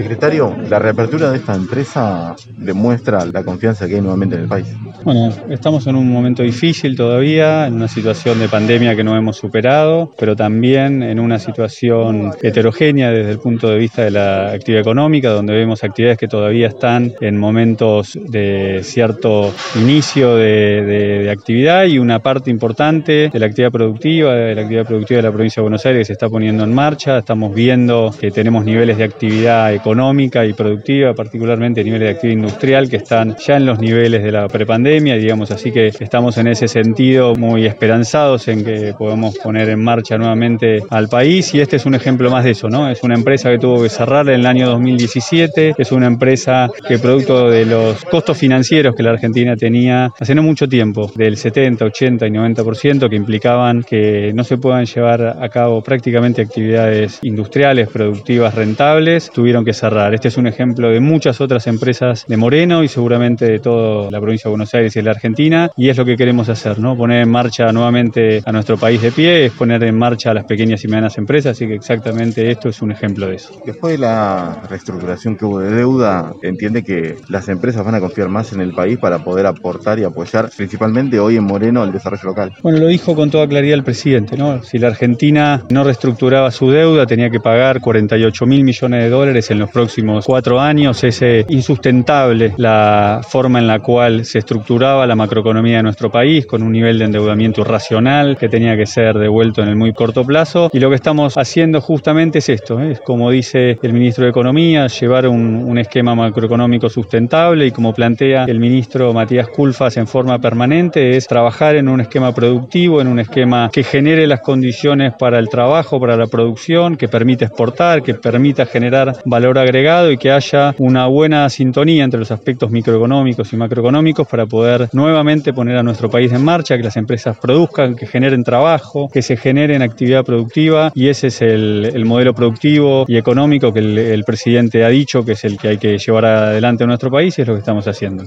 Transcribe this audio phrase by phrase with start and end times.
[0.00, 4.74] Secretario, la reapertura de esta empresa demuestra la confianza que hay nuevamente en el país.
[5.04, 9.36] Bueno, estamos en un momento difícil todavía, en una situación de pandemia que no hemos
[9.36, 14.80] superado, pero también en una situación heterogénea desde el punto de vista de la actividad
[14.80, 21.98] económica, donde vemos actividades que todavía están en momentos de cierto inicio de, actividad y
[21.98, 25.64] una parte importante de la actividad productiva, de la actividad productiva de la provincia de
[25.64, 27.18] Buenos Aires se está poniendo en marcha.
[27.18, 32.88] Estamos viendo que tenemos niveles de actividad económica y productiva, particularmente niveles de actividad industrial
[32.88, 35.50] que están ya en los niveles de la prepandemia, digamos.
[35.50, 40.78] Así que estamos en ese sentido muy esperanzados en que podamos poner en marcha nuevamente
[40.90, 41.54] al país.
[41.54, 42.88] Y este es un ejemplo más de eso, ¿no?
[42.88, 46.98] Es una empresa que tuvo que cerrar en el año 2017, es una empresa que
[46.98, 51.84] producto de los costos financieros que la Argentina tenía hace no mucho tiempo, del 70,
[51.84, 57.88] 80 y 90% que implicaban que no se puedan llevar a cabo prácticamente actividades industriales,
[57.88, 60.12] productivas, rentables, tuvieron que cerrar.
[60.14, 64.20] Este es un ejemplo de muchas otras empresas de Moreno y seguramente de toda la
[64.20, 66.96] provincia de Buenos Aires y de la Argentina y es lo que queremos hacer, ¿no?
[66.96, 70.44] Poner en marcha nuevamente a nuestro país de pie, es poner en marcha a las
[70.44, 73.58] pequeñas y medianas empresas, así que exactamente esto es un ejemplo de eso.
[73.64, 78.28] Después de la reestructuración que hubo de deuda, entiende que las empresas van a confiar
[78.28, 82.24] más en el país para poder aportar y apoyar principalmente hoy en Moreno el desarrollo
[82.24, 82.52] local.
[82.62, 84.62] Bueno, lo dijo con toda claridad el presidente, ¿no?
[84.62, 89.50] Si la Argentina no reestructuraba su deuda, tenía que pagar 48 mil millones de dólares
[89.50, 91.02] en los próximos cuatro años.
[91.04, 96.62] Es insustentable la forma en la cual se estructuraba la macroeconomía de nuestro país, con
[96.62, 100.70] un nivel de endeudamiento irracional que tenía que ser devuelto en el muy corto plazo.
[100.72, 102.92] Y lo que estamos haciendo justamente es esto, ¿eh?
[102.92, 107.92] es como dice el ministro de Economía, llevar un, un esquema macroeconómico sustentable y como
[107.92, 113.08] plantea el ministro Matías Culfas en forma permanente, es trabajar en un esquema productivo, en
[113.08, 118.02] un esquema que genere las condiciones para el trabajo, para la producción, que permita exportar,
[118.02, 119.16] que permita generar
[119.58, 124.88] agregado y que haya una buena sintonía entre los aspectos microeconómicos y macroeconómicos para poder
[124.92, 129.22] nuevamente poner a nuestro país en marcha, que las empresas produzcan, que generen trabajo, que
[129.22, 133.98] se generen actividad productiva y ese es el, el modelo productivo y económico que el,
[133.98, 137.38] el presidente ha dicho que es el que hay que llevar adelante en nuestro país
[137.38, 138.24] y es lo que estamos haciendo.